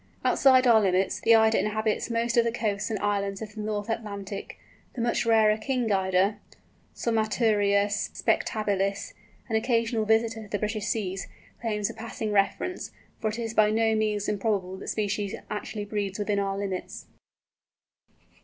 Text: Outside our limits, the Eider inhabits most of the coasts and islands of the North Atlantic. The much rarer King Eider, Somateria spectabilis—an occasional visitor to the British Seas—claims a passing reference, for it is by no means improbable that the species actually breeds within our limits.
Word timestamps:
Outside 0.25 0.65
our 0.65 0.81
limits, 0.81 1.19
the 1.19 1.35
Eider 1.35 1.59
inhabits 1.59 2.09
most 2.09 2.35
of 2.35 2.43
the 2.43 2.51
coasts 2.51 2.89
and 2.89 2.97
islands 3.01 3.39
of 3.39 3.53
the 3.53 3.61
North 3.61 3.87
Atlantic. 3.87 4.57
The 4.95 4.99
much 5.01 5.27
rarer 5.27 5.57
King 5.57 5.91
Eider, 5.91 6.37
Somateria 6.95 7.85
spectabilis—an 7.87 9.55
occasional 9.55 10.05
visitor 10.05 10.41
to 10.41 10.49
the 10.49 10.57
British 10.57 10.87
Seas—claims 10.87 11.91
a 11.91 11.93
passing 11.93 12.31
reference, 12.31 12.89
for 13.19 13.27
it 13.27 13.37
is 13.37 13.53
by 13.53 13.69
no 13.69 13.93
means 13.93 14.27
improbable 14.27 14.71
that 14.71 14.79
the 14.79 14.87
species 14.87 15.35
actually 15.51 15.85
breeds 15.85 16.17
within 16.17 16.39
our 16.39 16.57
limits. 16.57 17.05